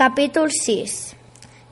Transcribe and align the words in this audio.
Capítol 0.00 0.48
6 0.48 0.92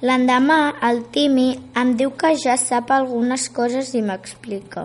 L'endemà, 0.05 0.56
el 0.84 0.98
Timi 1.14 1.46
em 1.80 1.95
diu 1.96 2.10
que 2.20 2.34
ja 2.37 2.59
sap 2.60 2.91
algunes 2.92 3.46
coses 3.56 3.95
i 3.96 4.02
m'explica. 4.04 4.82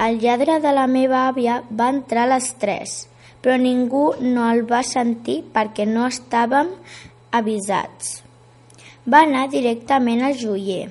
El 0.00 0.16
lladre 0.22 0.56
de 0.64 0.72
la 0.72 0.86
meva 0.88 1.26
àvia 1.28 1.58
va 1.82 1.90
entrar 1.92 2.24
a 2.24 2.30
les 2.32 2.48
3, 2.64 2.96
però 3.44 3.58
ningú 3.60 4.06
no 4.22 4.48
el 4.48 4.64
va 4.72 4.80
sentir 4.94 5.36
perquè 5.58 5.84
no 5.92 6.08
estàvem 6.08 6.72
avisats. 7.42 8.22
Va 9.04 9.26
anar 9.28 9.50
directament 9.52 10.24
al 10.24 10.40
joier. 10.40 10.88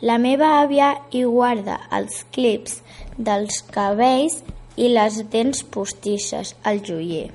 La 0.00 0.16
meva 0.16 0.54
àvia 0.64 0.94
hi 1.12 1.26
guarda 1.36 1.82
els 2.00 2.22
clips 2.32 2.80
dels 3.18 3.60
cabells 3.76 4.40
i 4.80 4.88
les 4.88 5.20
dents 5.36 5.66
postisses 5.76 6.56
al 6.64 6.80
joier. 6.80 7.26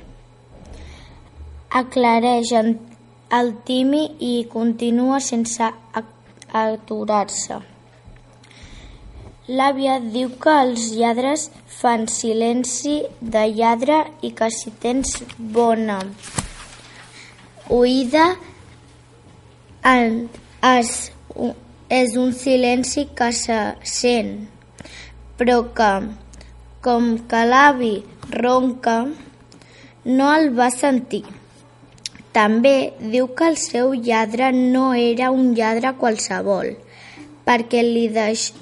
Aclareix 1.70 2.58
en 2.58 2.80
el 3.40 3.54
Timi 3.68 4.04
i 4.28 4.34
continua 4.52 5.20
sense 5.24 5.68
aturar-se. 6.62 7.62
L'àvia 9.52 9.98
diu 10.14 10.36
que 10.44 10.54
els 10.64 10.92
lladres 10.96 11.48
fan 11.80 12.06
silenci 12.12 13.00
de 13.22 13.48
lladre 13.56 14.04
i 14.22 14.32
que 14.38 14.52
si 14.54 14.72
tens 14.84 15.16
bona 15.56 15.98
oïda 17.72 18.28
es, 19.84 21.12
és 21.90 22.16
un 22.20 22.34
silenci 22.38 23.08
que 23.18 23.32
se 23.34 23.60
sent, 23.98 24.34
però 25.40 25.62
que, 25.76 25.92
com 26.86 27.14
que 27.32 27.44
l'avi 27.48 27.94
ronca, 28.38 28.98
no 30.06 30.34
el 30.36 30.52
va 30.58 30.70
sentir. 30.76 31.24
També 32.32 32.94
diu 33.12 33.26
que 33.36 33.50
el 33.52 33.58
seu 33.60 33.92
lladre 33.94 34.52
no 34.56 34.94
era 34.96 35.32
un 35.36 35.52
lladre 35.56 35.92
qualsevol, 36.00 36.78
perquè 37.48 37.82
li, 37.84 38.08
deix... 38.08 38.54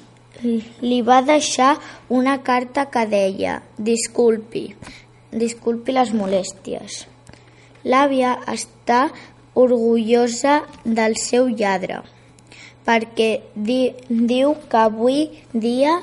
li 0.82 1.02
va 1.06 1.22
deixar 1.22 1.78
una 2.08 2.42
carta 2.42 2.90
que 2.90 3.06
deia 3.06 3.62
«Disculpi, 3.78 4.74
disculpi 5.30 5.92
les 5.94 6.12
molèsties». 6.16 7.06
L'àvia 7.86 8.38
està 8.50 9.10
orgullosa 9.54 10.62
del 10.84 11.16
seu 11.16 11.48
lladre, 11.48 12.02
perquè 12.88 13.40
di... 13.54 13.94
diu 14.08 14.54
que 14.66 14.76
avui 14.82 15.30
dia 15.54 16.02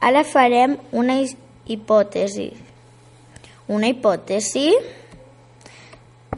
Ara 0.00 0.24
farem 0.24 0.76
una 0.92 1.16
hipòtesi. 1.66 2.50
Una 3.68 3.88
hipòtesi? 3.88 4.66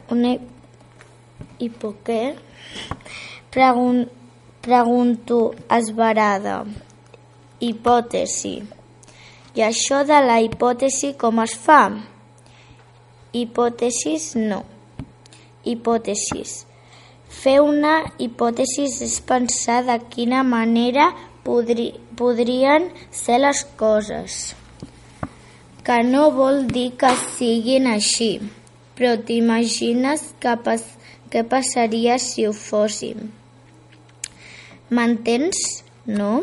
Una 0.09 0.37
hipo? 1.59 1.93
Pregun 3.51 4.05
pregunto 4.61 5.55
esbarada. 5.71 6.65
Hipòtesi. 7.59 8.55
I 9.57 9.63
això 9.65 10.03
de 10.05 10.19
la 10.21 10.39
hipòtesi 10.43 11.15
com 11.17 11.39
es 11.43 11.55
fa? 11.57 11.81
Hipòtesis 13.33 14.35
no. 14.37 14.63
Hipòtesis. 15.65 16.67
Fer 17.37 17.59
una 17.61 17.93
hipòtesi 18.23 18.87
és 19.05 19.17
pensar 19.29 19.81
de 19.85 19.97
quina 20.13 20.39
manera 20.43 21.11
podri, 21.45 21.91
podrien 22.17 22.87
ser 23.13 23.37
les 23.43 23.61
coses, 23.77 24.37
que 25.85 25.97
no 26.07 26.23
vol 26.33 26.63
dir 26.73 26.87
que 27.03 27.11
siguin 27.37 27.85
així, 27.91 28.31
però 28.97 29.13
t'imagines 29.27 30.23
què, 30.41 30.55
pas, 30.65 30.85
passaria 31.51 32.17
si 32.23 32.47
ho 32.47 32.53
fóssim. 32.57 33.29
M'entens, 34.89 35.83
no? 36.09 36.41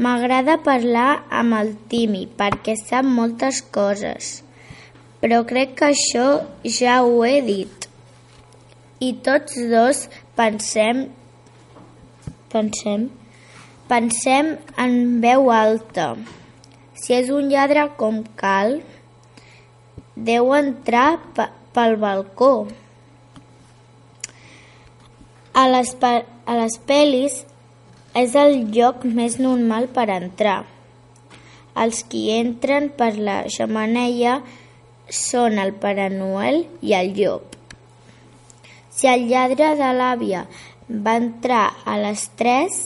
M'agrada 0.00 0.58
parlar 0.66 1.10
amb 1.42 1.60
el 1.60 1.76
Timi 1.92 2.24
perquè 2.42 2.74
sap 2.80 3.06
moltes 3.06 3.62
coses, 3.74 4.40
però 5.22 5.44
crec 5.46 5.76
que 5.78 5.92
això 5.94 6.30
ja 6.80 7.02
ho 7.04 7.20
he 7.28 7.38
dit 7.46 7.79
i 9.00 9.14
tots 9.24 9.56
dos 9.72 10.04
pensem 10.36 11.06
pensem 12.52 13.08
pensem 13.90 14.52
en 14.78 14.94
veu 15.24 15.50
alta. 15.50 16.12
Si 16.94 17.16
és 17.16 17.30
un 17.34 17.48
lladre 17.50 17.88
com 17.98 18.20
cal, 18.38 18.76
deu 20.14 20.52
entrar 20.54 21.18
pel 21.74 21.96
balcó. 21.98 22.68
A 25.56 25.66
les, 25.72 25.90
a 25.98 26.58
les 26.60 26.76
pel·lis 26.86 27.40
és 28.14 28.36
el 28.38 28.60
lloc 28.76 29.02
més 29.04 29.40
normal 29.42 29.88
per 29.96 30.06
entrar. 30.14 30.60
Els 31.74 32.04
qui 32.10 32.28
entren 32.36 32.90
per 32.94 33.14
la 33.18 33.40
xamaneia 33.50 34.40
són 35.10 35.58
el 35.58 35.74
Pare 35.82 36.10
Noel 36.14 36.66
i 36.86 36.94
el 36.94 37.16
llop. 37.18 37.59
Si 39.00 39.08
el 39.08 39.26
lladre 39.30 39.70
de 39.80 39.90
l'àvia 39.96 40.44
va 41.06 41.16
entrar 41.22 41.62
a 41.88 41.96
les 42.04 42.26
3, 42.36 42.80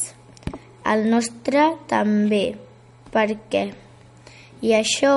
el 0.95 1.09
nostre 1.11 1.67
també. 1.91 2.45
Per 3.15 3.29
què? 3.51 3.65
I 4.63 4.77
això 4.79 5.15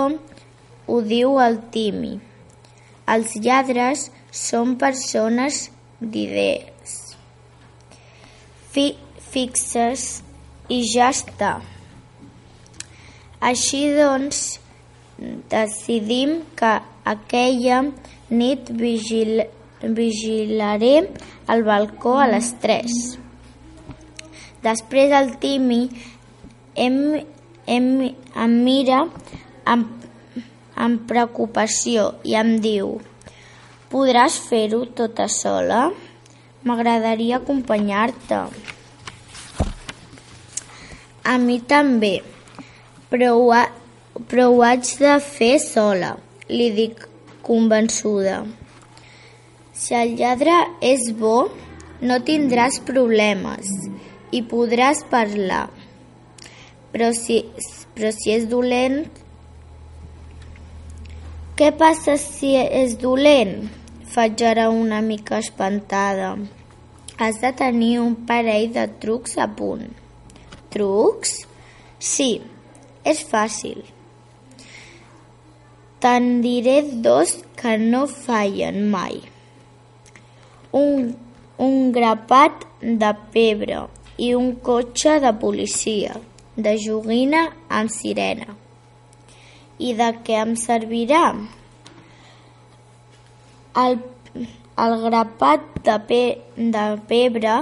ho 0.87 1.01
diu 1.13 1.37
el 1.43 1.59
Timi. 1.73 2.15
Els 3.13 3.37
lladres 3.45 4.09
són 4.45 4.75
persones 4.81 5.67
d'idees 6.01 6.67
fi 8.77 8.91
fixes 9.33 10.01
i 10.69 10.83
ja 10.91 11.07
està. 11.09 11.51
Així 13.49 13.79
doncs, 13.95 14.41
decidim 15.53 16.35
que 16.59 16.73
aquella 17.13 17.79
nit 18.41 18.69
vigil 18.81 19.41
Vigilaré 19.81 21.09
al 21.47 21.63
balcó 21.63 22.17
a 22.19 22.27
les 22.27 22.53
3. 22.63 22.95
Després 24.63 25.13
el 25.13 25.35
Timi 25.41 25.83
em, 26.75 26.97
em, 27.65 27.91
em 28.45 28.55
mira 28.65 29.03
amb, 29.65 30.07
amb 30.75 31.05
preocupació 31.09 32.09
i 32.25 32.35
em 32.39 32.57
diu 32.63 32.97
Podràs 33.87 34.35
fer-ho 34.43 34.81
tota 34.91 35.29
sola? 35.31 35.85
M'agradaria 36.67 37.37
acompanyar-te. 37.37 38.41
A 41.23 41.35
mi 41.39 41.55
també, 41.63 42.17
però 43.07 43.29
ho, 43.37 43.45
ha, 43.55 43.63
però 44.27 44.49
ho 44.51 44.59
haig 44.67 44.91
de 44.99 45.13
fer 45.23 45.53
sola, 45.63 46.17
li 46.51 46.67
dic 46.75 47.07
convençuda. 47.47 48.41
Si 49.77 49.93
el 49.93 50.15
lladre 50.17 50.53
és 50.81 51.11
bo, 51.19 51.51
no 52.01 52.17
tindràs 52.25 52.79
problemes. 52.85 53.69
i 54.31 54.41
podràs 54.43 55.05
parlar. 55.07 55.69
Però 56.91 57.13
si, 57.15 57.37
però 57.95 58.11
si 58.11 58.33
és 58.33 58.47
dolent... 58.51 59.05
Què 61.57 61.71
passa 61.73 62.17
si 62.21 62.51
és 62.57 62.97
dolent? 63.01 63.69
Faig 64.13 64.43
ara 64.45 64.67
una 64.69 64.99
mica 65.01 65.39
espantada. 65.41 66.33
Has 67.17 67.39
de 67.41 67.53
tenir 67.61 67.93
un 68.03 68.13
parell 68.29 68.67
de 68.75 68.83
trucs 69.01 69.37
a 69.41 69.47
punt. 69.47 69.87
Trucs? 70.73 71.33
Sí, 71.97 72.29
és 73.07 73.23
fàcil. 73.31 73.81
Te'n 76.03 76.29
diré 76.43 76.77
dos 77.07 77.39
que 77.57 77.73
no 77.81 78.05
fallen 78.11 78.83
mai. 78.93 79.17
Un, 80.77 81.11
un 81.67 81.91
grapat 81.95 82.65
de 82.81 83.11
pebre 83.33 83.85
i 84.17 84.33
un 84.37 84.53
cotxe 84.69 85.17
de 85.23 85.31
policia, 85.41 86.17
de 86.55 86.73
joguina 86.81 87.43
amb 87.79 87.93
sirena. 87.93 88.53
I 89.77 89.93
de 89.97 90.11
què 90.25 90.37
em 90.41 90.55
servirà? 90.57 91.23
El, 93.77 93.99
el 94.85 94.95
grapat 95.03 95.67
de, 95.85 95.97
pe, 96.09 96.21
de 96.57 96.85
pebre 97.09 97.59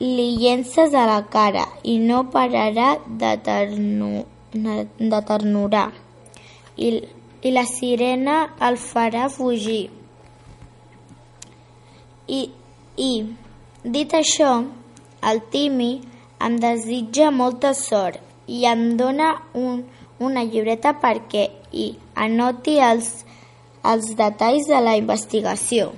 li 0.00 0.28
llences 0.40 0.94
a 0.94 1.04
la 1.08 1.20
cara 1.30 1.66
i 1.82 1.98
no 2.02 2.24
pararà 2.32 2.94
de, 3.06 3.34
ternu, 3.48 4.24
de 4.54 5.20
ternurar. 5.28 5.90
I, 6.76 6.88
I 7.44 7.52
la 7.52 7.66
sirena 7.68 8.38
el 8.68 8.80
farà 8.80 9.28
fugir. 9.28 10.03
I, 12.26 12.50
I, 12.96 13.36
dit 13.84 14.14
això, 14.16 14.64
el 15.24 15.40
Timi 15.52 16.00
em 16.44 16.56
desitja 16.60 17.30
molta 17.30 17.74
sort 17.76 18.20
i 18.48 18.64
em 18.68 18.96
dona 18.96 19.42
un, 19.56 19.84
una 20.20 20.44
llibreta 20.44 20.94
perquè 21.00 21.50
hi 21.72 21.96
anoti 22.14 22.78
els, 22.80 23.24
els 23.84 24.16
detalls 24.16 24.66
de 24.68 24.80
la 24.80 24.96
investigació. 24.96 25.92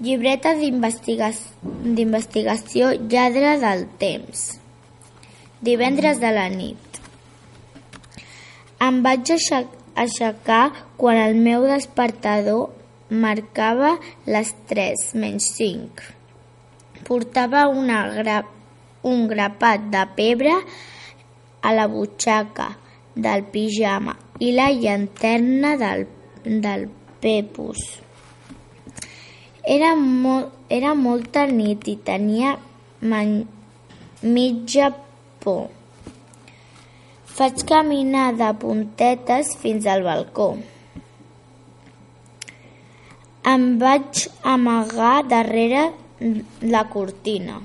Llibreta 0.00 0.54
d'investigació 0.56 2.92
lladre 3.10 3.58
del 3.60 3.86
temps. 4.00 4.60
Divendres 5.60 6.16
de 6.22 6.30
la 6.32 6.48
nit. 6.48 6.78
Em 8.80 9.02
vaig 9.04 9.28
aixecar 9.34 10.72
quan 10.96 11.16
el 11.20 11.36
meu 11.36 11.66
despertador 11.68 12.79
marcava 13.10 13.96
les 14.26 14.54
3 14.70 15.10
menys 15.18 15.50
5. 15.58 16.14
Portava 17.06 17.66
una 17.68 18.04
gra 18.14 18.38
un 19.02 19.26
grapat 19.28 19.88
de 19.90 20.04
pebre 20.16 20.54
a 21.62 21.72
la 21.72 21.86
butxaca 21.88 22.68
del 23.14 23.44
pijama 23.52 24.14
i 24.38 24.52
la 24.52 24.70
llanterna 24.70 25.76
del, 25.76 26.06
del 26.44 26.88
Pepus. 27.20 28.00
Era, 29.64 29.94
molt, 29.96 30.54
era 30.68 30.94
molta 30.94 31.44
nit 31.46 31.88
i 31.88 31.96
tenia 32.04 32.56
man, 33.00 33.44
mitja 34.22 34.90
por. 35.40 35.68
Faig 37.30 37.64
caminar 37.68 38.32
de 38.36 38.50
puntetes 38.60 39.54
fins 39.60 39.86
al 39.88 40.04
balcó. 40.04 40.54
Em 43.50 43.62
vaig 43.80 44.26
amagar 44.54 45.24
darrere 45.28 45.84
la 46.74 46.82
cortina. 46.92 47.56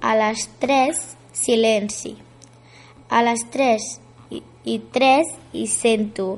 A 0.00 0.14
les 0.16 0.46
tres, 0.62 1.02
silenci. 1.42 2.14
A 3.10 3.20
les 3.26 3.44
tres 3.52 3.86
i, 4.30 4.40
i 4.64 4.78
tres 4.94 5.30
i 5.52 5.66
sento 5.70 6.28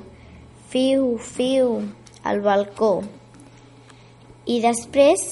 fiu, 0.73 1.17
fiu 1.32 1.76
al 2.25 2.43
balcó 2.44 2.94
i 4.47 4.58
després 4.62 5.23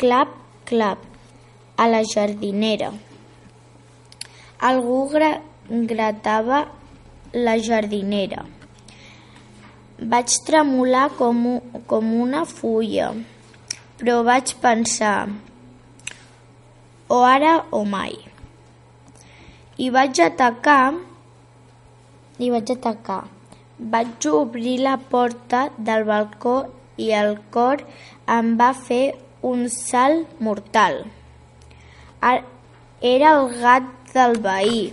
clap, 0.00 0.30
clap 0.64 1.04
a 1.76 1.88
la 1.90 2.02
jardinera. 2.08 2.90
Algú 4.64 5.00
gra 5.12 5.30
gratava 5.68 6.64
la 7.34 7.58
jardinera. 7.58 8.44
Vaig 9.98 10.32
tremolar 10.46 11.08
com, 11.14 11.60
com 11.86 12.12
una 12.18 12.42
fulla, 12.44 13.12
però 14.00 14.22
vaig 14.26 14.56
pensar 14.62 15.28
o 17.08 17.20
ara 17.22 17.54
o 17.70 17.84
mai. 17.84 18.16
I 19.78 19.90
vaig 19.94 20.18
atacar 20.24 20.94
i 22.38 22.50
vaig 22.50 22.74
atacar. 22.74 23.22
Vaig 23.78 24.26
obrir 24.30 24.78
la 24.82 24.96
porta 24.96 25.68
del 25.78 26.04
balcó 26.10 26.56
i 26.96 27.10
el 27.14 27.36
cor 27.54 27.82
em 28.38 28.54
va 28.58 28.72
fer 28.74 29.04
un 29.42 29.68
salt 29.68 30.40
mortal. 30.40 31.04
Era 33.14 33.34
el 33.38 33.50
gat 33.60 33.90
del 34.14 34.38
veí. 34.40 34.86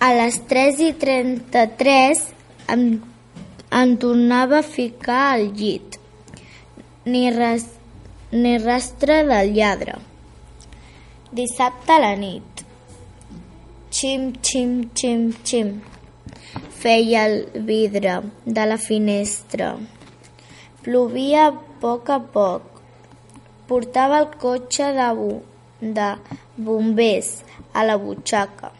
A 0.00 0.12
les 0.14 0.38
3 0.50 0.82
i 0.86 0.92
33 0.94 2.22
em, 2.74 2.84
em 3.80 3.96
tornava 4.04 4.60
a 4.60 4.66
ficar 4.66 5.24
al 5.32 5.48
llit. 5.58 5.98
Ni, 7.04 7.26
res, 7.34 7.66
ni 8.32 8.56
rastre 8.62 9.20
del 9.26 9.54
lladre. 9.58 9.98
Dissabte 11.32 11.96
a 11.96 12.00
la 12.06 12.14
nit. 12.16 12.64
Xim, 13.90 14.32
xim, 14.44 14.82
xim, 14.94 15.30
xim 15.44 15.78
feia 16.78 17.26
el 17.26 17.64
vidre 17.66 18.20
de 18.44 18.66
la 18.66 18.78
finestra. 18.78 19.76
Plovia 20.84 21.48
a 21.48 21.54
poc 21.82 22.10
a 22.14 22.20
poc. 22.36 22.82
Portava 23.66 24.20
el 24.22 24.28
cotxe 24.38 24.92
de, 24.98 25.08
de 25.98 26.08
bombers 26.56 27.32
a 27.74 27.84
la 27.88 27.96
butxaca. 27.98 28.77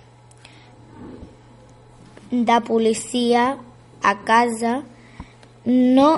De 2.31 2.61
policia 2.61 3.59
a 4.03 4.15
casa 4.25 4.83
no 5.65 6.11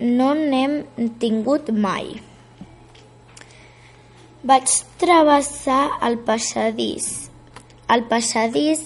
no 0.00 0.32
n'hem 0.34 0.72
tingut 1.18 1.70
mai. 1.70 2.20
Vaig 4.42 4.66
travessar 4.98 5.84
el 6.02 6.18
passadís. 6.26 7.30
El 7.88 8.02
passadís 8.10 8.82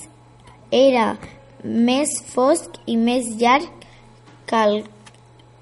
era 0.71 1.17
més 1.65 2.13
fosc 2.35 2.77
i 2.87 2.99
més 3.01 3.33
llarg 3.41 3.89
que 4.47 4.63
el, 4.69 4.85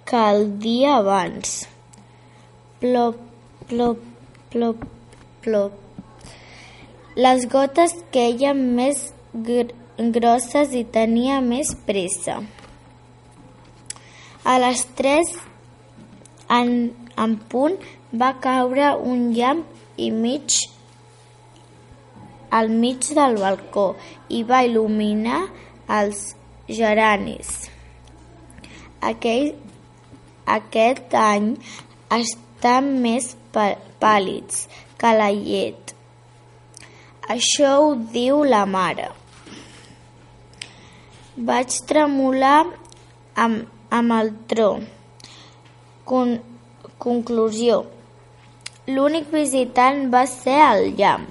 que 0.05 0.27
el 0.35 0.59
dia 0.59 0.97
abans. 0.97 1.69
Plop, 2.83 3.17
plop, 3.71 4.03
plop, 4.51 4.85
plop. 5.47 5.73
Les 7.17 7.47
gotes 7.49 7.97
queien 8.13 8.61
més 8.77 9.13
gr 9.33 9.71
grosses 9.99 10.75
i 10.77 10.85
tenia 10.85 11.41
més 11.41 11.73
pressa. 11.87 12.41
A 14.45 14.59
les 14.63 14.85
tres 14.99 15.33
en, 16.53 16.93
en 17.17 17.37
punt 17.51 17.79
va 18.13 18.35
caure 18.41 18.93
un 19.01 19.31
llamp 19.35 19.65
i 19.97 20.11
mig 20.13 20.61
al 22.57 22.69
mig 22.71 23.09
del 23.17 23.37
balcó 23.41 23.87
i 24.29 24.43
va 24.47 24.63
il·luminar 24.69 25.41
els 25.99 26.23
geranis. 26.69 27.51
Aquell, 29.03 29.51
aquest 30.47 31.15
any 31.21 31.53
estan 32.17 32.95
més 33.03 33.35
pàl·lids 33.53 34.67
que 35.01 35.13
la 35.19 35.31
llet. 35.35 35.95
Això 37.37 37.77
ho 37.83 37.95
diu 38.15 38.45
la 38.47 38.65
mare. 38.71 39.11
Vaig 41.37 41.69
tremolar 41.85 42.65
amb, 43.37 43.67
amb 43.93 44.13
el 44.17 44.31
tro. 44.49 44.69
Con, 46.09 46.31
conclusió. 46.97 47.83
L'únic 48.89 49.29
visitant 49.35 50.07
va 50.15 50.23
ser 50.31 50.57
el 50.57 50.95
llamp. 50.97 51.27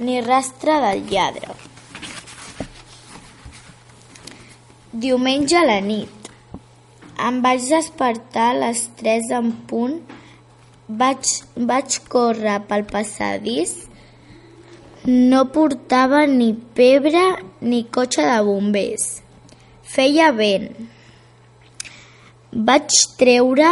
Ni 0.00 0.16
rastre 0.26 0.80
del 0.82 1.04
lladre. 1.06 1.54
Diumenge 4.90 5.60
a 5.60 5.64
la 5.68 5.78
nit. 5.86 6.32
Em 7.28 7.38
vaig 7.46 7.62
despertar 7.70 8.48
a 8.56 8.58
les 8.64 8.88
3 8.98 9.30
en 9.38 9.52
punt. 9.70 10.00
Vaig, 10.88 11.30
vaig 11.54 12.00
córrer 12.10 12.58
pel 12.66 12.82
passadís. 12.90 13.84
No 15.08 15.46
portava 15.48 16.26
ni 16.26 16.52
pebre 16.52 17.22
ni 17.62 17.84
cotxe 17.88 18.20
de 18.20 18.40
bombers. 18.44 19.04
Feia 19.80 20.26
vent. 20.36 20.74
Vaig 22.52 22.92
treure 23.16 23.70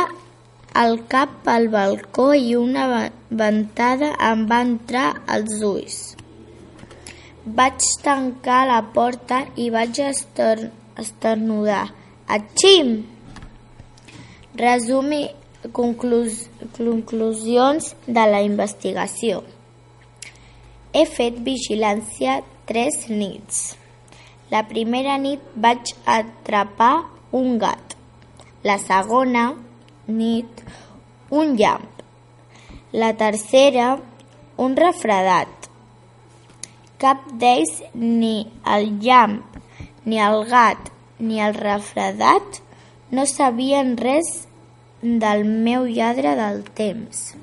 el 0.83 0.97
cap 1.13 1.35
pel 1.45 1.69
balcó 1.75 2.31
i 2.33 2.55
una 2.57 2.87
ventada 3.29 4.15
em 4.31 4.47
va 4.49 4.63
entrar 4.65 5.21
als 5.27 5.61
ulls. 5.61 5.99
Vaig 7.45 7.85
tancar 8.07 8.63
la 8.73 8.81
porta 8.97 9.43
i 9.55 9.69
vaig 9.69 10.01
esternudar. 10.01 11.85
Atxim! 12.27 13.05
Resum 14.57 15.13
i 15.13 15.23
conclus 15.77 16.49
conclusions 16.81 17.93
de 18.07 18.29
la 18.33 18.41
investigació. 18.49 19.45
He 20.93 21.05
fet 21.05 21.43
vigilància 21.45 22.41
tres 22.69 23.05
nits. 23.09 23.77
La 24.49 24.63
primera 24.69 25.19
nit 25.21 25.43
vaig 25.55 25.91
atrapar 26.09 26.95
un 27.37 27.59
gat. 27.61 27.97
La 28.65 28.79
segona 28.81 29.51
nit, 30.09 30.63
un 31.31 31.57
llamp. 31.61 31.91
La 32.93 33.13
tercera, 33.21 33.99
un 34.57 34.77
refredat. 34.77 35.69
Cap 36.99 37.27
d'ells, 37.43 37.83
ni 37.95 38.49
el 38.65 38.89
llamp, 39.05 39.59
ni 40.09 40.23
el 40.25 40.41
gat, 40.49 40.89
ni 41.21 41.43
el 41.45 41.53
refredat, 41.55 42.63
no 43.13 43.27
sabien 43.29 43.97
res 44.01 44.49
del 45.03 45.45
meu 45.45 45.85
lladre 45.85 46.33
del 46.41 46.65
temps. 46.81 47.37